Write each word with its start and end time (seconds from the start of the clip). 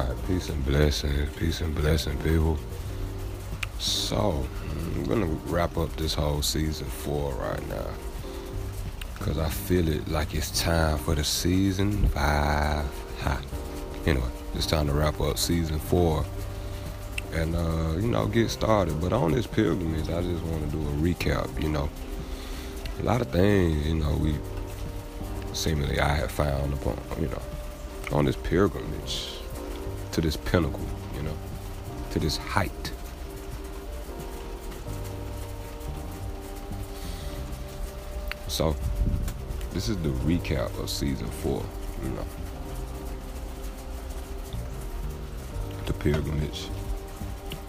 Alright, 0.00 0.26
peace 0.26 0.48
and 0.48 0.64
blessings, 0.64 1.36
peace 1.36 1.60
and 1.60 1.74
blessing, 1.74 2.16
people. 2.22 2.58
So, 3.78 4.46
I'm 4.94 5.04
gonna 5.04 5.26
wrap 5.26 5.76
up 5.76 5.94
this 5.96 6.14
whole 6.14 6.40
season 6.40 6.86
four 6.86 7.34
right 7.34 7.68
now. 7.68 7.86
Cause 9.18 9.36
I 9.36 9.50
feel 9.50 9.86
it 9.88 10.08
like 10.08 10.34
it's 10.34 10.62
time 10.62 10.96
for 10.96 11.14
the 11.14 11.22
season 11.22 12.08
five. 12.08 12.86
Ha. 13.20 13.42
Anyway, 14.06 14.26
it's 14.54 14.64
time 14.64 14.86
to 14.86 14.94
wrap 14.94 15.20
up 15.20 15.36
season 15.36 15.78
four 15.78 16.24
and 17.34 17.54
uh, 17.54 17.96
you 17.96 18.08
know, 18.08 18.26
get 18.26 18.48
started. 18.48 18.98
But 19.02 19.12
on 19.12 19.32
this 19.32 19.46
pilgrimage, 19.46 20.08
I 20.08 20.22
just 20.22 20.42
want 20.44 20.70
to 20.70 20.76
do 20.78 20.80
a 20.80 20.92
recap, 20.92 21.62
you 21.62 21.68
know. 21.68 21.90
A 23.00 23.02
lot 23.02 23.20
of 23.20 23.28
things, 23.28 23.86
you 23.86 23.96
know, 23.96 24.16
we 24.16 24.34
seemingly 25.52 26.00
I 26.00 26.14
have 26.14 26.30
found 26.30 26.72
upon, 26.72 26.96
you 27.20 27.28
know, 27.28 27.42
on 28.12 28.24
this 28.24 28.36
pilgrimage 28.36 29.39
to 30.20 30.26
this 30.26 30.36
pinnacle, 30.36 30.86
you 31.14 31.22
know, 31.22 31.36
to 32.10 32.18
this 32.18 32.36
height. 32.36 32.92
So, 38.48 38.76
this 39.72 39.88
is 39.88 39.96
the 39.98 40.10
recap 40.10 40.78
of 40.78 40.90
season 40.90 41.26
four, 41.26 41.64
you 42.02 42.10
know. 42.10 42.26
The 45.86 45.92
pilgrimage. 45.94 46.68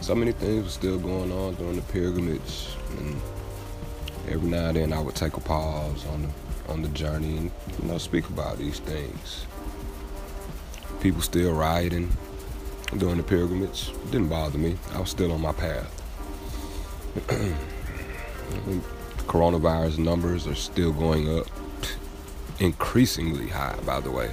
So 0.00 0.14
many 0.14 0.32
things 0.32 0.64
were 0.64 0.70
still 0.70 0.98
going 0.98 1.30
on 1.30 1.54
during 1.54 1.76
the 1.76 1.82
pilgrimage, 1.82 2.68
and 2.98 3.20
every 4.28 4.48
now 4.48 4.68
and 4.68 4.76
then 4.76 4.92
I 4.92 5.00
would 5.00 5.14
take 5.14 5.36
a 5.36 5.40
pause 5.40 6.04
on 6.06 6.22
the 6.22 6.28
on 6.72 6.82
the 6.82 6.88
journey 6.90 7.36
and 7.36 7.50
you 7.80 7.88
know 7.88 7.98
speak 7.98 8.28
about 8.28 8.58
these 8.58 8.78
things. 8.80 9.46
People 11.00 11.20
still 11.20 11.52
rioting 11.52 12.10
during 12.96 13.16
the 13.16 13.22
pilgrimage. 13.22 13.92
Didn't 14.10 14.28
bother 14.28 14.58
me. 14.58 14.76
I 14.92 15.00
was 15.00 15.10
still 15.10 15.32
on 15.32 15.40
my 15.40 15.52
path. 15.52 15.96
coronavirus 19.26 19.98
numbers 19.98 20.46
are 20.46 20.54
still 20.54 20.92
going 20.92 21.38
up, 21.38 21.46
increasingly 22.58 23.48
high, 23.48 23.76
by 23.86 24.00
the 24.00 24.10
way. 24.10 24.30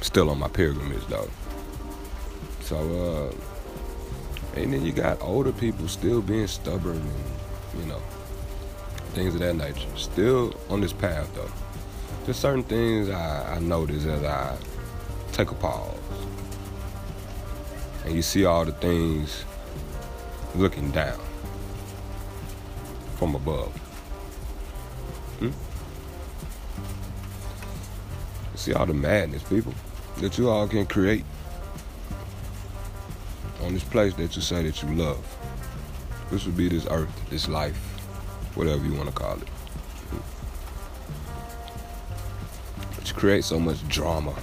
Still 0.00 0.30
on 0.30 0.38
my 0.38 0.48
pilgrimage, 0.48 1.06
though. 1.08 1.28
So, 2.60 3.32
uh, 3.36 4.58
and 4.60 4.72
then 4.72 4.84
you 4.84 4.92
got 4.92 5.20
older 5.20 5.52
people 5.52 5.88
still 5.88 6.22
being 6.22 6.46
stubborn 6.46 6.96
and, 6.96 7.80
you 7.80 7.86
know, 7.86 8.00
things 9.12 9.34
of 9.34 9.40
that 9.40 9.56
nature. 9.56 9.88
Still 9.96 10.54
on 10.68 10.80
this 10.80 10.92
path, 10.92 11.28
though. 11.34 11.50
There's 12.24 12.36
certain 12.36 12.62
things 12.62 13.10
I, 13.10 13.56
I 13.56 13.58
notice 13.58 14.06
as 14.06 14.22
I 14.22 14.56
take 15.32 15.50
a 15.50 15.54
pause. 15.54 15.99
And 18.04 18.14
you 18.14 18.22
see 18.22 18.44
all 18.44 18.64
the 18.64 18.72
things 18.72 19.44
looking 20.54 20.90
down 20.90 21.20
from 23.16 23.34
above. 23.34 23.72
Hmm? 25.38 25.50
See 28.56 28.72
all 28.72 28.86
the 28.86 28.94
madness, 28.94 29.42
people, 29.42 29.74
that 30.18 30.38
you 30.38 30.48
all 30.48 30.66
can 30.66 30.86
create 30.86 31.24
on 33.62 33.74
this 33.74 33.84
place 33.84 34.14
that 34.14 34.34
you 34.36 34.42
say 34.42 34.62
that 34.62 34.82
you 34.82 34.94
love. 34.94 35.24
This 36.30 36.46
would 36.46 36.56
be 36.56 36.68
this 36.68 36.86
earth, 36.90 37.30
this 37.30 37.48
life, 37.48 37.76
whatever 38.54 38.84
you 38.84 38.94
want 38.94 39.08
to 39.08 39.14
call 39.14 39.36
it. 39.36 39.48
But 42.96 43.08
you 43.08 43.14
create 43.14 43.44
so 43.44 43.58
much 43.58 43.86
drama 43.88 44.34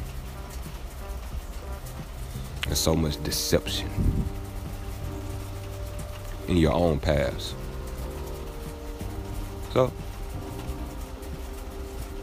and 2.68 2.78
so 2.78 2.96
much 2.96 3.22
deception 3.24 3.90
in 6.48 6.58
your 6.58 6.74
own 6.74 7.00
past. 7.00 7.56
So, 9.74 9.88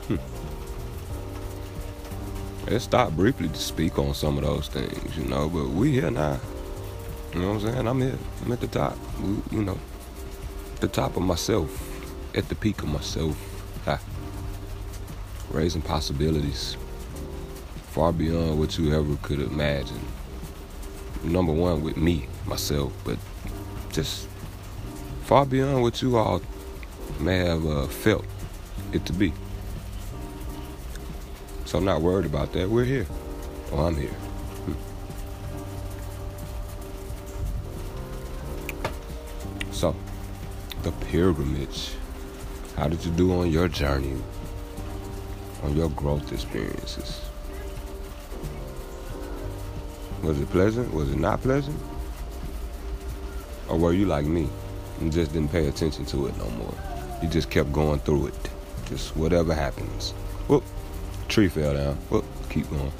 hmm. 0.09 0.17
let's 2.71 2.85
stop 2.85 3.13
briefly 3.13 3.49
to 3.49 3.59
speak 3.59 3.99
on 3.99 4.15
some 4.15 4.39
of 4.39 4.45
those 4.45 4.69
things, 4.69 5.17
you 5.17 5.25
know. 5.25 5.49
But 5.49 5.69
we 5.69 5.93
here 5.93 6.11
now. 6.11 6.41
You 7.33 7.41
know 7.41 7.49
what 7.49 7.65
I'm 7.65 7.73
saying? 7.73 7.89
I'm 7.89 8.01
here. 8.01 8.19
I'm 8.45 8.53
at 8.53 8.61
the 8.61 8.67
top. 8.69 8.97
You 9.51 9.63
know, 9.63 9.79
the 10.81 10.89
top 10.89 11.17
of 11.17 11.23
myself, 11.23 11.71
at 12.37 12.49
the 12.49 12.55
peak 12.55 12.83
of 12.83 12.89
myself. 12.89 13.37
Ha. 13.85 14.01
Raising 15.51 15.83
possibilities 15.83 16.77
far 17.95 18.13
beyond 18.13 18.59
what 18.59 18.77
you 18.77 18.93
ever 18.93 19.17
could 19.23 19.41
imagine. 19.41 20.01
Number 21.25 21.53
one 21.53 21.83
with 21.83 21.97
me, 21.97 22.27
myself, 22.47 22.93
but 23.05 23.19
just 23.91 24.29
far 25.23 25.47
beyond 25.47 25.83
what 25.83 26.03
you 26.03 26.17
all 26.19 26.43
may 27.19 27.39
have 27.39 27.65
uh, 27.67 27.87
felt 27.87 28.27
it 28.93 29.07
to 29.07 29.13
be. 29.13 29.33
So 31.65 31.79
I'm 31.79 31.85
not 31.85 32.03
worried 32.03 32.27
about 32.27 32.53
that. 32.53 32.69
We're 32.69 32.85
here. 32.85 33.07
Oh, 33.73 33.87
I'm 33.87 33.97
here. 33.97 34.11
Hmm. 34.11 34.75
So, 39.73 39.97
the 40.83 40.93
pilgrimage. 40.93 41.93
How 42.77 42.89
did 42.89 43.05
you 43.05 43.13
do 43.13 43.33
on 43.41 43.51
your 43.51 43.69
journey? 43.69 44.17
On 45.63 45.75
your 45.77 45.89
growth 45.91 46.33
experiences? 46.33 47.21
Was 50.23 50.41
it 50.41 50.51
pleasant? 50.51 50.93
Was 50.93 51.11
it 51.11 51.19
not 51.19 51.41
pleasant? 51.43 51.79
Or 53.69 53.79
were 53.79 53.93
you 53.93 54.07
like 54.07 54.27
me 54.27 54.49
and 55.01 55.13
just 55.13 55.33
didn't 55.33 55.51
pay 55.51 55.67
attention 55.67 56.05
to 56.07 56.27
it 56.27 56.37
no 56.39 56.49
more? 56.51 56.75
You 57.23 57.29
just 57.29 57.51
kept 57.51 57.73
going 57.73 58.01
through 58.01 58.29
it. 58.29 58.51
Just 58.87 59.17
whatever 59.17 59.55
happens. 59.55 60.13
Whoop, 60.49 60.63
tree 61.29 61.49
fell 61.49 61.75
down. 61.75 61.95
Whoop, 62.11 62.25
keep 62.51 62.69
going. 62.71 62.93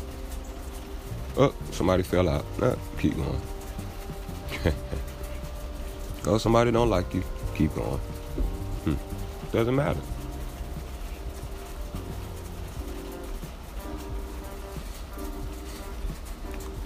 Oh, 1.37 1.55
somebody 1.73 2.03
fell 2.03 2.29
out. 2.29 2.45
Nah, 2.59 2.77
keep 2.99 3.17
going. 3.17 3.41
oh, 6.27 6.39
somebody 6.39 6.71
don't 6.71 6.89
like 6.89 7.13
you. 7.13 7.23
Keep 7.55 7.75
going. 7.75 7.99
Hmm. 8.85 8.95
Doesn't 9.53 9.75
matter. 9.75 10.01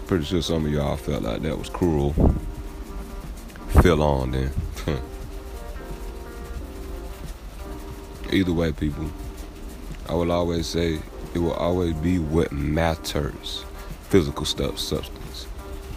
Pretty 0.09 0.25
sure 0.25 0.41
some 0.41 0.65
of 0.65 0.73
y'all 0.73 0.97
felt 0.97 1.23
like 1.23 1.43
that 1.43 1.59
was 1.59 1.69
cruel. 1.69 2.15
Fell 3.83 4.03
on 4.03 4.31
then. 4.31 4.51
Either 8.33 8.55
way, 8.55 8.73
people, 8.73 9.11
I 10.09 10.15
will 10.15 10.33
always 10.33 10.67
say 10.67 10.99
it 11.35 11.39
will 11.39 11.53
always 11.53 11.93
be 11.93 12.19
what 12.19 12.53
matters 12.53 13.67
physical 14.09 14.47
stuff, 14.47 14.79
substance. 14.79 15.45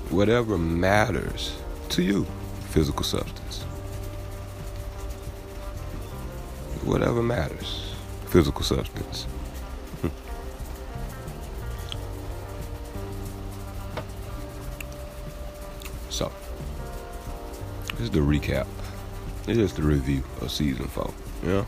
Whatever 0.10 0.58
matters 0.58 1.56
to 1.90 2.04
you, 2.04 2.26
physical 2.72 3.06
substance. 3.06 3.62
Whatever 6.84 7.24
matters, 7.24 7.94
physical 8.26 8.64
substance. 8.64 9.26
So, 16.22 16.32
this 17.94 18.02
is 18.02 18.12
the 18.12 18.20
recap. 18.20 18.68
This 19.46 19.58
is 19.58 19.74
the 19.74 19.82
review 19.82 20.24
of 20.40 20.52
season 20.52 20.88
four. 20.88 21.12
Yeah. 21.44 21.66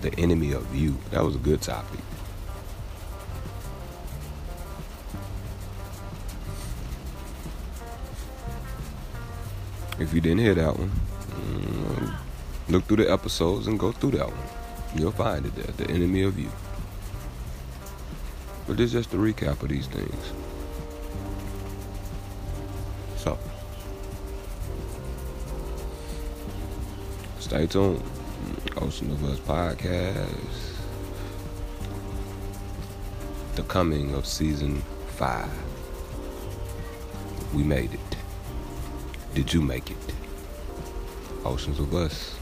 The 0.00 0.14
enemy 0.18 0.52
of 0.52 0.74
you. 0.74 0.96
That 1.10 1.22
was 1.22 1.34
a 1.34 1.38
good 1.38 1.60
topic. 1.60 2.00
If 9.98 10.14
you 10.14 10.22
didn't 10.22 10.38
hear 10.38 10.54
that 10.54 10.78
one, 10.78 10.90
mm, 11.28 12.14
look 12.70 12.84
through 12.84 13.04
the 13.04 13.12
episodes 13.12 13.66
and 13.66 13.78
go 13.78 13.92
through 13.92 14.12
that 14.12 14.28
one. 14.28 14.98
You'll 14.98 15.10
find 15.10 15.44
it 15.44 15.54
there. 15.56 15.86
The 15.86 15.92
enemy 15.92 16.22
of 16.22 16.38
you. 16.38 16.48
But 18.66 18.78
this 18.78 18.94
is 18.94 19.04
just 19.04 19.12
a 19.12 19.18
recap 19.18 19.62
of 19.62 19.68
these 19.68 19.88
things. 19.88 20.32
Stay 27.40 27.66
tuned. 27.66 28.02
Ocean 28.76 29.10
of 29.10 29.24
Us 29.24 29.40
podcast. 29.40 30.76
The 33.56 33.62
coming 33.62 34.14
of 34.14 34.26
season 34.26 34.82
five. 35.16 35.50
We 37.54 37.62
made 37.62 37.94
it. 37.94 38.16
Did 39.34 39.52
you 39.52 39.62
make 39.62 39.90
it? 39.90 39.96
Oceans 41.44 41.80
of 41.80 41.94
Us. 41.94 42.36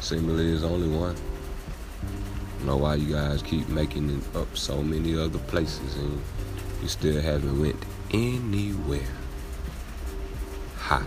Seemingly 0.00 0.50
is 0.52 0.64
only 0.64 0.88
one. 0.88 1.16
know 2.64 2.76
why 2.76 2.96
you 2.96 3.14
guys 3.14 3.42
keep 3.42 3.68
making 3.68 4.10
it 4.10 4.36
up 4.36 4.56
so 4.56 4.82
many 4.82 5.18
other 5.18 5.38
places 5.38 5.96
and 5.96 6.20
you 6.82 6.88
still 6.88 7.20
haven't 7.20 7.60
went 7.60 7.82
anywhere. 8.12 9.08
Ha. 10.78 11.06